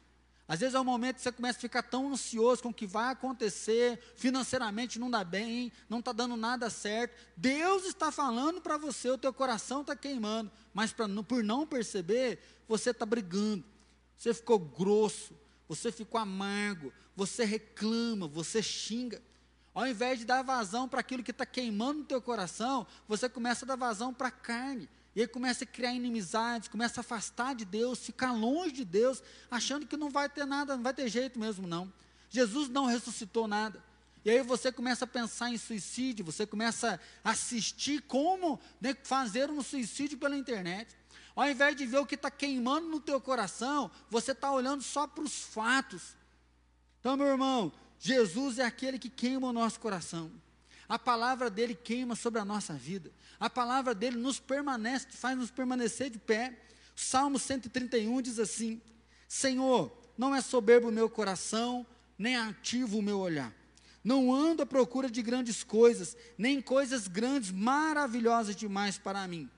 [0.51, 2.85] Às vezes é um momento que você começa a ficar tão ansioso com o que
[2.85, 7.15] vai acontecer, financeiramente não dá bem, não está dando nada certo.
[7.37, 12.41] Deus está falando para você, o teu coração está queimando, mas pra, por não perceber,
[12.67, 13.65] você está brigando,
[14.17, 19.23] você ficou grosso, você ficou amargo, você reclama, você xinga.
[19.75, 23.65] Ao invés de dar vazão para aquilo que está queimando no teu coração, você começa
[23.65, 24.89] a dar vazão para a carne.
[25.15, 29.23] E aí começa a criar inimizades, começa a afastar de Deus, ficar longe de Deus,
[29.51, 31.93] achando que não vai ter nada, não vai ter jeito mesmo não.
[32.29, 33.83] Jesus não ressuscitou nada.
[34.25, 39.51] E aí você começa a pensar em suicídio, você começa a assistir como né, fazer
[39.51, 40.95] um suicídio pela internet.
[41.35, 45.07] Ao invés de ver o que está queimando no teu coração, você está olhando só
[45.07, 46.15] para os fatos.
[47.01, 50.33] Então, meu irmão, Jesus é aquele que queima o nosso coração.
[50.89, 53.13] A palavra dele queima sobre a nossa vida.
[53.39, 56.59] A palavra dele nos permanece, faz nos permanecer de pé.
[56.97, 58.81] Salmo 131 diz assim:
[59.29, 61.87] Senhor, não é soberbo o meu coração,
[62.19, 63.55] nem ativo o meu olhar.
[64.03, 69.49] Não ando à procura de grandes coisas, nem coisas grandes, maravilhosas demais para mim.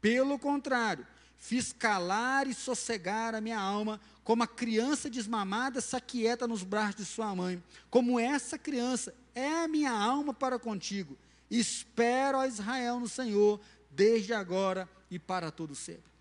[0.00, 1.06] Pelo contrário,
[1.40, 6.96] fiz calar e sossegar a minha alma como a criança desmamada se aquieta nos braços
[6.96, 11.16] de sua mãe, como essa criança é a minha alma para contigo.
[11.50, 13.58] Espero a Israel no Senhor,
[13.90, 16.12] desde agora e para todo sempre.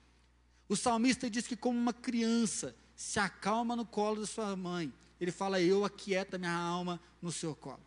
[0.70, 5.32] O salmista diz que como uma criança se acalma no colo de sua mãe, ele
[5.32, 7.82] fala, eu aquieta minha alma no seu colo.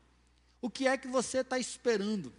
[0.60, 2.32] O que é que você está esperando?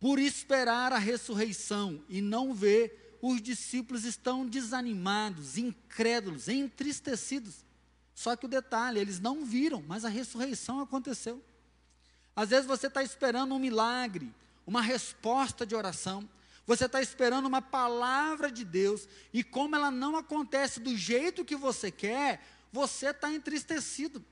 [0.00, 7.64] Por esperar a ressurreição e não ver os discípulos estão desanimados, incrédulos, entristecidos.
[8.14, 11.42] Só que o detalhe, eles não viram, mas a ressurreição aconteceu.
[12.34, 14.32] Às vezes você está esperando um milagre,
[14.66, 16.28] uma resposta de oração,
[16.66, 21.56] você está esperando uma palavra de Deus, e como ela não acontece do jeito que
[21.56, 24.24] você quer, você está entristecido.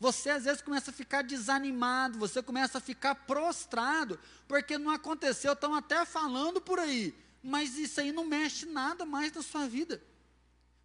[0.00, 5.52] Você às vezes começa a ficar desanimado, você começa a ficar prostrado, porque não aconteceu,
[5.52, 10.02] estão até falando por aí, mas isso aí não mexe nada mais na sua vida.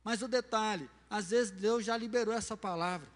[0.04, 3.08] Mas o detalhe, às vezes Deus já liberou essa palavra.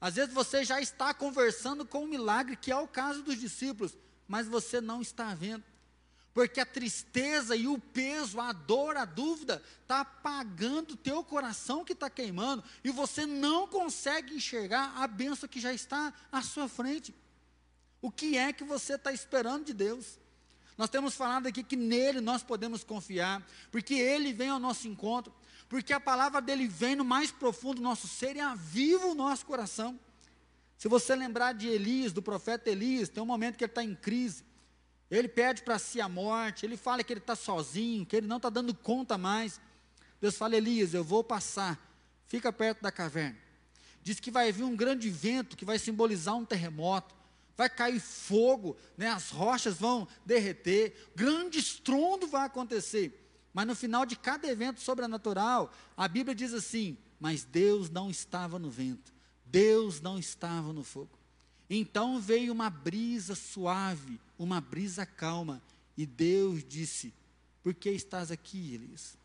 [0.00, 3.96] Às vezes você já está conversando com um milagre, que é o caso dos discípulos,
[4.28, 5.64] mas você não está vendo.
[6.36, 11.82] porque a tristeza e o peso, a dor, a dúvida, está apagando o teu coração
[11.82, 16.68] que está queimando, e você não consegue enxergar a benção que já está à sua
[16.68, 17.14] frente.
[18.02, 20.18] O que é que você está esperando de Deus?
[20.76, 25.32] Nós temos falado aqui que nele nós podemos confiar, porque ele vem ao nosso encontro,
[25.68, 29.46] porque a palavra dele vem no mais profundo do nosso ser e aviva o nosso
[29.46, 29.98] coração.
[30.76, 33.94] Se você lembrar de Elias, do profeta Elias, tem um momento que ele está em
[33.94, 34.44] crise,
[35.10, 38.36] ele pede para si a morte, ele fala que ele está sozinho, que ele não
[38.36, 39.60] está dando conta mais.
[40.20, 41.78] Deus fala, Elias, eu vou passar,
[42.26, 43.38] fica perto da caverna.
[44.02, 47.14] Diz que vai vir um grande vento que vai simbolizar um terremoto,
[47.56, 53.22] vai cair fogo, né, as rochas vão derreter, grande estrondo vai acontecer.
[53.52, 58.58] Mas no final de cada evento sobrenatural, a Bíblia diz assim: Mas Deus não estava
[58.58, 59.14] no vento,
[59.46, 61.18] Deus não estava no fogo.
[61.68, 65.62] Então veio uma brisa suave, uma brisa calma,
[65.96, 67.14] e Deus disse:
[67.62, 69.16] Por que estás aqui, Elias?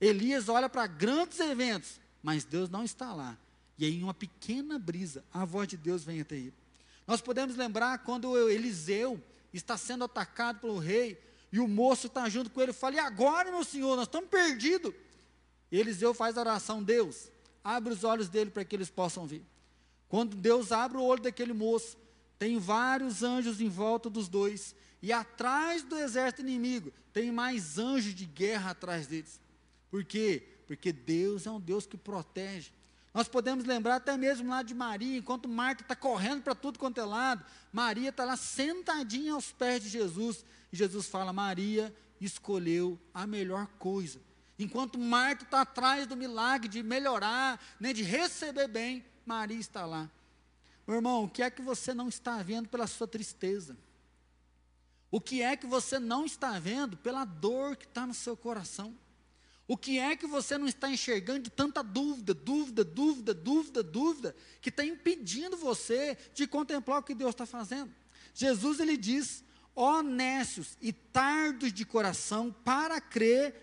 [0.00, 3.36] Elias olha para grandes eventos, mas Deus não está lá.
[3.76, 6.54] E aí, em uma pequena brisa, a voz de Deus vem até ele.
[7.08, 9.18] Nós podemos lembrar quando Eliseu
[9.50, 11.18] está sendo atacado pelo rei,
[11.50, 14.28] e o moço está junto com ele e fala: E agora, meu senhor, nós estamos
[14.28, 14.92] perdidos.
[15.72, 17.32] Eliseu faz a oração: Deus,
[17.64, 19.42] abre os olhos dele para que eles possam ver.
[20.06, 21.96] Quando Deus abre o olho daquele moço,
[22.38, 28.14] tem vários anjos em volta dos dois, e atrás do exército inimigo tem mais anjos
[28.14, 29.40] de guerra atrás deles.
[29.90, 30.46] Por quê?
[30.66, 32.70] Porque Deus é um Deus que protege.
[33.18, 37.00] Nós podemos lembrar até mesmo lá de Maria, enquanto Marta está correndo para tudo quanto
[37.00, 42.96] é lado, Maria está lá sentadinha aos pés de Jesus, e Jesus fala: Maria escolheu
[43.12, 44.20] a melhor coisa.
[44.56, 50.08] Enquanto Marta está atrás do milagre de melhorar, né, de receber bem, Maria está lá.
[50.86, 53.76] Meu irmão, o que é que você não está vendo pela sua tristeza?
[55.10, 58.96] O que é que você não está vendo pela dor que está no seu coração?
[59.68, 64.36] O que é que você não está enxergando de tanta dúvida, dúvida, dúvida, dúvida, dúvida,
[64.62, 67.94] que está impedindo você de contemplar o que Deus está fazendo?
[68.32, 73.54] Jesus ele diz: honestos e tardos de coração para crer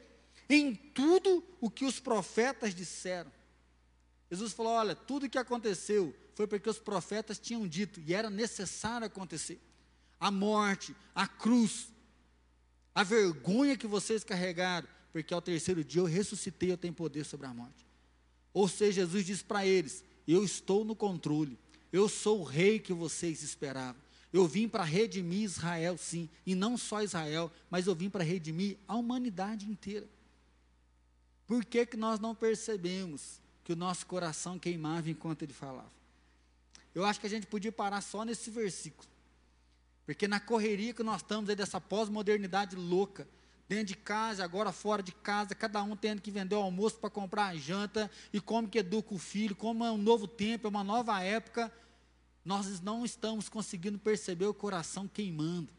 [0.48, 3.32] em tudo o que os profetas disseram.
[4.30, 8.30] Jesus falou: olha, tudo o que aconteceu foi porque os profetas tinham dito e era
[8.30, 9.60] necessário acontecer.
[10.20, 11.88] A morte, a cruz,
[12.94, 17.47] a vergonha que vocês carregaram, porque ao terceiro dia eu ressuscitei, eu tenho poder sobre
[17.47, 17.88] a morte.
[18.54, 21.58] Ou seja, Jesus diz para eles: Eu estou no controle,
[21.89, 23.95] eu sou o rei que vocês esperavam.
[24.34, 28.75] Eu vim para redimir Israel, sim, e não só Israel, mas eu vim para redimir
[28.86, 30.06] a humanidade inteira.
[31.47, 35.93] Por que, que nós não percebemos que o nosso coração queimava enquanto ele falava.
[36.93, 39.08] Eu acho que a gente podia parar só nesse versículo.
[40.06, 43.25] Porque na correria que nós estamos aí dessa pós-modernidade louca,
[43.67, 47.10] dentro de casa, agora fora de casa, cada um tendo que vender o almoço para
[47.10, 50.69] comprar a janta, e como que educa o filho, como é um novo tempo, é
[50.69, 51.71] uma nova época,
[52.43, 55.69] nós não estamos conseguindo perceber o coração queimando.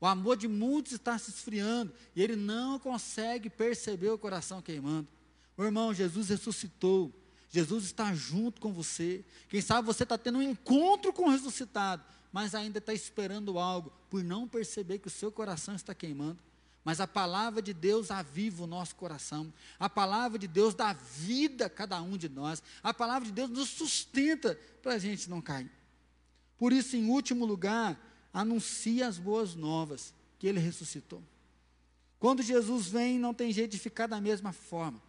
[0.00, 5.08] O amor de muitos está se esfriando, e ele não consegue perceber o coração queimando.
[5.56, 7.12] Meu irmão, Jesus ressuscitou.
[7.48, 9.24] Jesus está junto com você.
[9.48, 13.90] Quem sabe você está tendo um encontro com o ressuscitado, mas ainda está esperando algo,
[14.10, 16.38] por não perceber que o seu coração está queimando.
[16.86, 19.52] Mas a palavra de Deus aviva o nosso coração.
[19.76, 22.62] A palavra de Deus dá vida a cada um de nós.
[22.80, 25.68] A palavra de Deus nos sustenta para a gente não cair.
[26.56, 28.00] Por isso, em último lugar,
[28.32, 31.20] anuncia as boas novas, que ele ressuscitou.
[32.20, 35.02] Quando Jesus vem, não tem jeito de ficar da mesma forma.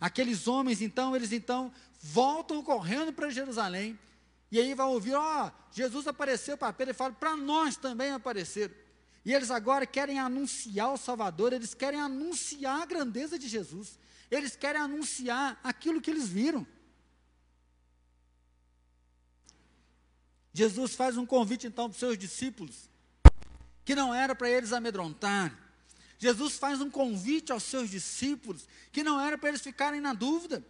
[0.00, 1.70] Aqueles homens, então, eles então
[2.02, 3.96] voltam correndo para Jerusalém.
[4.50, 8.10] E aí vai ouvir, ó, oh, Jesus apareceu para Pedro e fala, para nós também
[8.10, 8.74] apareceram.
[9.24, 13.98] E eles agora querem anunciar o Salvador, eles querem anunciar a grandeza de Jesus.
[14.30, 16.66] Eles querem anunciar aquilo que eles viram.
[20.52, 22.88] Jesus faz um convite então para os seus discípulos,
[23.84, 25.56] que não era para eles amedrontar,
[26.20, 30.62] Jesus faz um convite aos seus discípulos, que não era para eles ficarem na dúvida.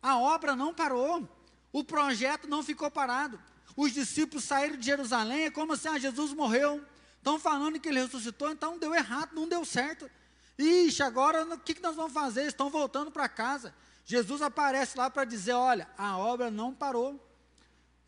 [0.00, 1.28] A obra não parou,
[1.72, 3.38] o projeto não ficou parado.
[3.76, 6.80] Os discípulos saíram de Jerusalém, é como se assim, ah, Jesus morreu.
[7.22, 10.10] Estão falando que ele ressuscitou, então deu errado, não deu certo.
[10.58, 12.48] Ixi, agora o que, que nós vamos fazer?
[12.48, 13.72] Estão voltando para casa.
[14.04, 17.24] Jesus aparece lá para dizer: olha, a obra não parou.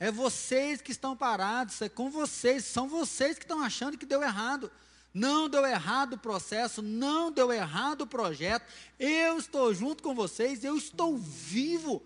[0.00, 4.20] É vocês que estão parados, é com vocês, são vocês que estão achando que deu
[4.20, 4.68] errado.
[5.14, 8.66] Não deu errado o processo, não deu errado o projeto.
[8.98, 12.02] Eu estou junto com vocês, eu estou vivo.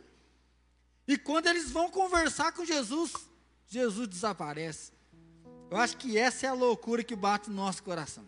[1.07, 3.15] E quando eles vão conversar com Jesus,
[3.67, 4.98] Jesus desaparece.
[5.71, 8.25] Eu acho que essa é a loucura que bate no nosso coração.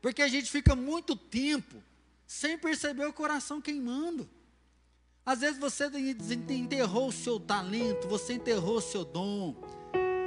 [0.00, 1.82] Porque a gente fica muito tempo
[2.26, 4.28] sem perceber o coração queimando.
[5.24, 5.84] Às vezes você
[6.50, 9.54] enterrou o seu talento, você enterrou o seu dom,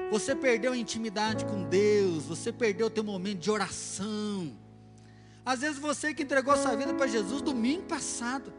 [0.10, 4.58] você perdeu a intimidade com Deus, você perdeu o teu momento de oração.
[5.46, 8.54] Às vezes você que entregou sua vida para Jesus domingo passado,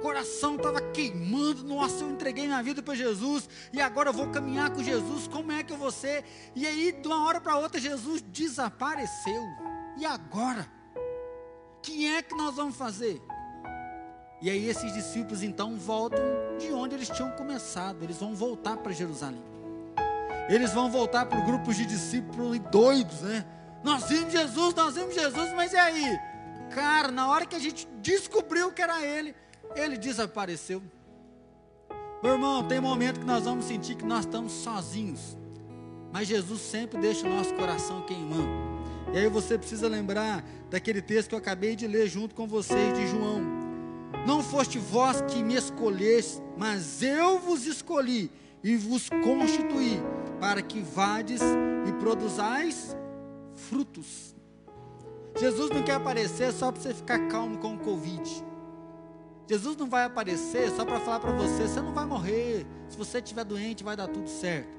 [0.00, 4.70] coração estava queimando, nossa, eu entreguei minha vida para Jesus e agora eu vou caminhar
[4.70, 6.24] com Jesus, como é que eu vou ser?
[6.54, 9.42] E aí, de uma hora para outra, Jesus desapareceu.
[9.96, 10.66] E agora?
[11.82, 13.20] Quem é que nós vamos fazer?
[14.42, 16.20] E aí esses discípulos então voltam
[16.58, 19.42] de onde eles tinham começado, eles vão voltar para Jerusalém.
[20.48, 23.46] Eles vão voltar para o grupo de discípulos doidos, né?
[23.84, 26.18] Nós vimos Jesus, nós vimos Jesus, mas e aí?
[26.70, 29.34] Cara, na hora que a gente descobriu que era ele,
[29.74, 30.82] ele desapareceu.
[32.22, 35.36] Meu irmão, tem momento que nós vamos sentir que nós estamos sozinhos.
[36.12, 38.48] Mas Jesus sempre deixa o nosso coração queimando.
[39.12, 42.92] E aí você precisa lembrar daquele texto que eu acabei de ler junto com vocês
[42.94, 43.60] de João
[44.26, 48.30] não foste vós que me escolheste, mas eu vos escolhi
[48.62, 50.00] e vos constituí
[50.38, 51.40] para que vades
[51.88, 52.96] e produzais
[53.54, 54.34] frutos.
[55.38, 58.44] Jesus não quer aparecer só para você ficar calmo com o Covid.
[59.50, 62.64] Jesus não vai aparecer só para falar para você, você não vai morrer.
[62.88, 64.78] Se você estiver doente, vai dar tudo certo.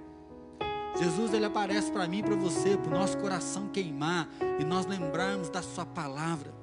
[0.97, 4.27] Jesus ele aparece para mim e para você, para o nosso coração queimar
[4.59, 6.61] e nós lembrarmos da sua palavra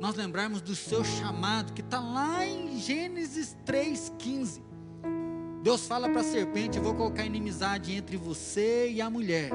[0.00, 4.62] nós lembrarmos do seu chamado, que está lá em Gênesis 3,15.
[5.62, 9.50] Deus fala para a serpente: Eu vou colocar inimizade entre você e a mulher,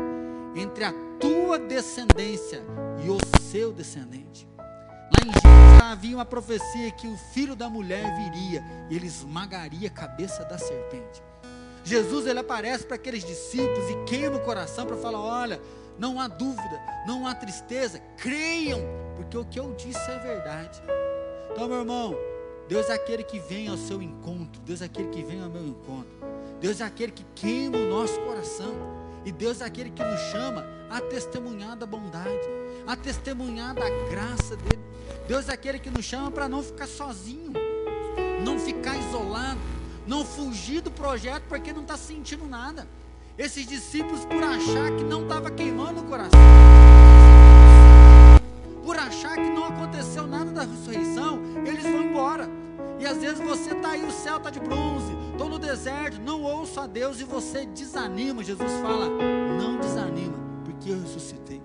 [0.55, 2.63] entre a tua descendência
[3.03, 4.47] e o seu descendente.
[5.11, 9.87] Lá em Gênesis havia uma profecia que o filho da mulher viria e ele esmagaria
[9.87, 11.23] a cabeça da serpente.
[11.83, 15.61] Jesus ele aparece para aqueles discípulos e queima o coração para falar: olha,
[15.99, 18.81] não há dúvida, não há tristeza, creiam,
[19.15, 20.81] porque o que eu disse é verdade.
[21.51, 22.17] Então, meu irmão,
[22.67, 25.63] Deus é aquele que vem ao seu encontro, Deus é aquele que vem ao meu
[25.63, 26.17] encontro,
[26.59, 28.73] Deus é aquele que queima o nosso coração,
[29.23, 32.47] e Deus é aquele que nos chama a testemunhar da bondade,
[32.87, 34.83] a testemunhar da graça dele.
[35.27, 37.51] Deus é aquele que nos chama para não ficar sozinho,
[38.43, 39.59] não ficar isolado,
[40.05, 42.87] não fugir do projeto porque não está sentindo nada.
[43.37, 46.39] Esses discípulos, por achar que não estava queimando o coração,
[48.83, 52.47] por achar que não aconteceu nada da ressurreição, eles vão embora.
[52.99, 56.43] E às vezes você está aí, o céu está de bronze, estou no deserto, não
[56.43, 58.43] ouço a Deus e você desanima.
[58.43, 59.09] Jesus fala:
[59.59, 61.61] não desanima, porque eu ressuscitei.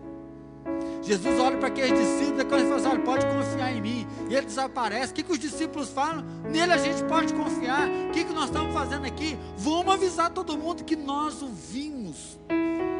[1.02, 4.06] Jesus olha para aqueles discípulos e fala assim, olha, pode confiar em mim.
[4.28, 5.12] E ele desaparece.
[5.12, 6.24] O que, que os discípulos falam?
[6.44, 7.88] Nele a gente pode confiar.
[7.88, 9.38] O que, que nós estamos fazendo aqui?
[9.56, 12.38] Vamos avisar todo mundo que nós o vimos.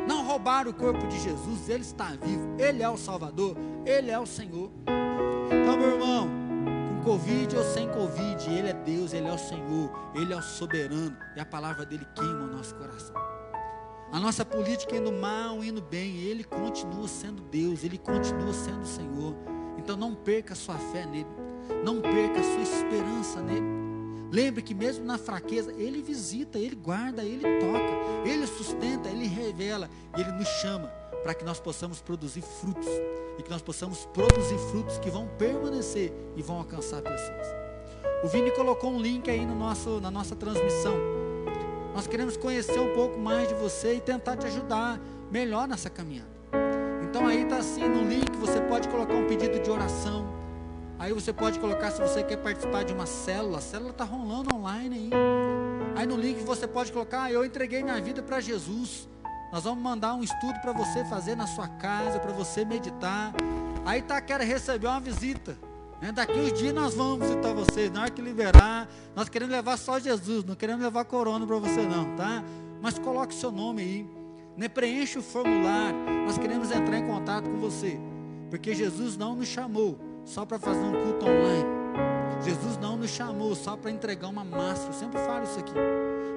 [0.08, 2.56] Não roubaram o corpo de Jesus, ele está vivo.
[2.58, 4.70] Ele é o Salvador, ele é o Senhor.
[5.46, 6.28] Então, meu irmão,
[6.88, 10.42] com Covid ou sem Covid, ele é Deus, ele é o Senhor, ele é o
[10.42, 11.16] soberano.
[11.36, 13.39] E a palavra dele queima o nosso coração.
[14.12, 19.36] A nossa política indo mal, indo bem, Ele continua sendo Deus, Ele continua sendo Senhor.
[19.78, 21.28] Então não perca sua fé nele,
[21.84, 23.66] não perca sua esperança nele.
[24.32, 29.88] Lembre que mesmo na fraqueza, Ele visita, Ele guarda, Ele toca, Ele sustenta, Ele revela,
[30.16, 30.88] Ele nos chama
[31.22, 32.88] para que nós possamos produzir frutos
[33.38, 37.46] e que nós possamos produzir frutos que vão permanecer e vão alcançar pessoas.
[38.24, 41.19] O Vini colocou um link aí no nosso, na nossa transmissão
[42.00, 44.98] nós queremos conhecer um pouco mais de você e tentar te ajudar
[45.30, 46.30] melhor nessa caminhada.
[47.04, 50.24] Então aí está assim no link, você pode colocar um pedido de oração.
[50.98, 54.54] Aí você pode colocar se você quer participar de uma célula, a célula está rolando
[54.54, 55.10] online aí.
[55.94, 59.06] Aí no link você pode colocar, ah, eu entreguei minha vida para Jesus.
[59.52, 63.34] Nós vamos mandar um estudo para você fazer na sua casa, para você meditar.
[63.84, 65.54] Aí tá quer receber uma visita.
[66.00, 66.12] Né?
[66.12, 67.90] Daqui uns dias nós vamos visitar vocês.
[67.90, 71.82] Na hora que liberar, nós queremos levar só Jesus, não queremos levar corona para você
[71.82, 72.42] não, tá?
[72.80, 74.20] Mas coloque seu nome aí.
[74.56, 74.68] Né?
[74.68, 75.98] Preencha o formulário.
[76.26, 77.98] Nós queremos entrar em contato com você.
[78.48, 81.80] Porque Jesus não nos chamou só para fazer um culto online.
[82.42, 84.88] Jesus não nos chamou só para entregar uma massa.
[84.88, 85.72] Eu sempre falo isso aqui.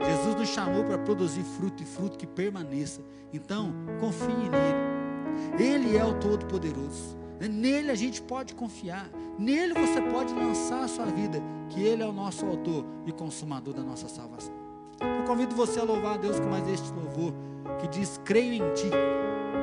[0.06, 3.02] Jesus nos chamou para produzir fruto e fruto que permaneça.
[3.32, 5.64] Então, confie nele.
[5.64, 7.23] Ele é o Todo-Poderoso.
[7.48, 9.10] Nele a gente pode confiar.
[9.38, 13.74] Nele você pode lançar a sua vida, que Ele é o nosso autor e consumador
[13.74, 14.54] da nossa salvação.
[15.02, 17.34] Eu convido você a louvar a Deus com mais este louvor,
[17.80, 18.90] que diz: Creio em Ti.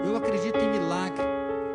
[0.05, 1.23] Eu acredito em milagre.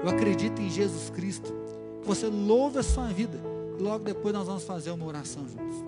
[0.03, 1.53] Eu acredito em Jesus Cristo.
[2.01, 3.39] Que você louve a sua vida.
[3.79, 5.83] Logo depois nós vamos fazer uma oração juntos.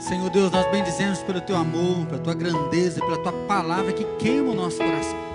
[0.00, 4.52] Senhor Deus, nós bendizemos pelo Teu amor, pela Tua grandeza, pela Tua palavra que queima
[4.52, 5.28] o nosso coração.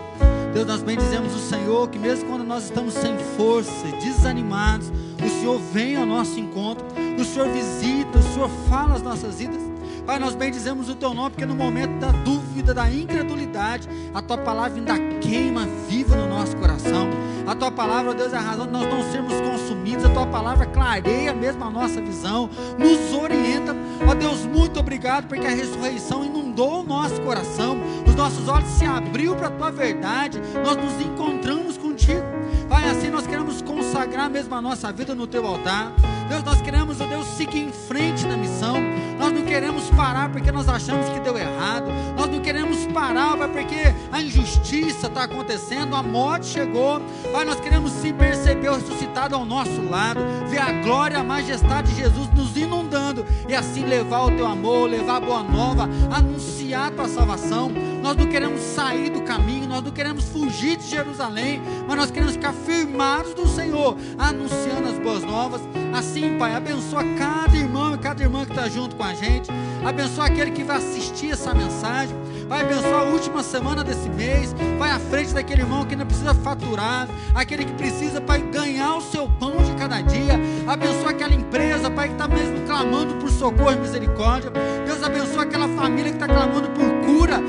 [0.53, 4.91] Deus, nós bendizemos o Senhor, que mesmo quando nós estamos sem força, desanimados,
[5.23, 6.85] o Senhor vem ao nosso encontro,
[7.19, 9.59] o Senhor visita, o Senhor fala as nossas vidas.
[10.05, 14.37] Pai, nós bendizemos o teu nome, porque no momento da dúvida, da incredulidade, a tua
[14.37, 17.09] palavra ainda queima viva no nosso coração.
[17.45, 20.05] A tua palavra, ó Deus, é a razão de nós não sermos consumidos.
[20.05, 23.75] A tua palavra clareia mesmo a nossa visão, nos orienta.
[24.07, 27.77] Ó Deus, muito obrigado, porque a ressurreição inundou o nosso coração,
[28.07, 32.23] os nossos olhos se abriu para a tua verdade, nós nos encontramos contigo.
[32.69, 35.91] Pai, assim nós queremos consagrar mesmo a nossa vida no teu altar.
[36.29, 38.75] Deus, nós queremos, ó Deus, seguir em frente na missão.
[39.23, 41.85] Nós não queremos parar porque nós achamos que deu errado.
[42.13, 47.01] Nós não queremos parar, Pai, porque a injustiça está acontecendo, a morte chegou.
[47.31, 50.19] Pai, nós queremos sim perceber o ressuscitado ao nosso lado,
[50.49, 54.89] ver a glória, a majestade de Jesus nos inundando e assim levar o teu amor,
[54.89, 57.71] levar a boa nova, anunciar a tua salvação.
[58.03, 62.33] Nós não queremos sair do caminho, nós não queremos fugir de Jerusalém, mas nós queremos
[62.33, 65.61] ficar firmados no Senhor, anunciando as boas novas.
[65.93, 69.49] Assim, Pai, abençoa cada irmão e cada irmã que está junto com a gente.
[69.85, 72.13] Abençoa aquele que vai assistir essa mensagem.
[72.47, 74.53] Vai abençoar a última semana desse mês.
[74.77, 77.07] Vai à frente daquele irmão que não precisa faturar.
[77.33, 80.39] Aquele que precisa, Pai, ganhar o seu pão de cada dia.
[80.67, 84.51] Abençoa aquela empresa, Pai, que está mesmo clamando por socorro e misericórdia.
[84.85, 87.41] Deus abençoa aquela família que está clamando por cura.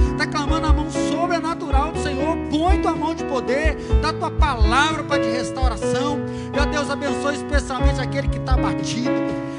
[2.51, 3.77] Põe tua mão de poder.
[4.03, 6.19] Dá tua palavra, Pai, de restauração.
[6.55, 9.11] Meu Deus, abençoa especialmente aquele que está batido.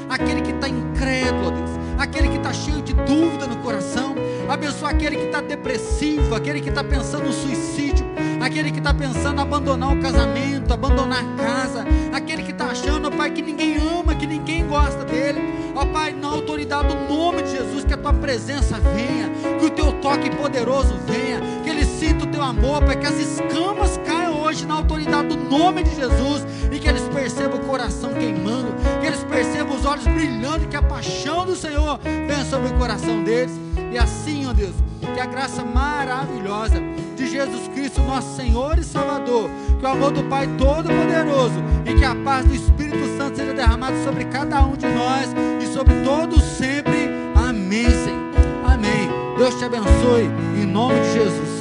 [0.08, 1.70] Aquele que está incrédulo, Deus.
[1.98, 4.14] Aquele que está cheio de dúvida no coração
[4.48, 8.06] Abençoa aquele que está depressivo, aquele que está pensando no suicídio,
[8.40, 13.08] aquele que está pensando em abandonar o casamento, abandonar a casa, aquele que está achando,
[13.08, 15.40] ó Pai, que ninguém ama, que ninguém gosta dele.
[15.74, 19.70] Ó Pai, na autoridade do nome de Jesus, que a tua presença venha, que o
[19.70, 21.40] teu toque poderoso venha,
[21.76, 25.94] ele o teu amor, Pai, que as escamas caiam hoje na autoridade do nome de
[25.94, 30.76] Jesus e que eles percebam o coração queimando, que eles percebam os olhos brilhando que
[30.76, 33.52] a paixão do Senhor venha sobre o coração deles.
[33.92, 34.74] E assim, ó Deus,
[35.14, 36.82] que a graça maravilhosa
[37.16, 42.04] de Jesus Cristo, nosso Senhor e Salvador, que o amor do Pai Todo-Poderoso e que
[42.04, 45.28] a paz do Espírito Santo seja derramado sobre cada um de nós
[45.62, 47.08] e sobre todos sempre.
[47.34, 48.32] Amém, Senhor.
[48.66, 49.10] Amém.
[49.36, 51.55] Deus te abençoe, em nome de Jesus.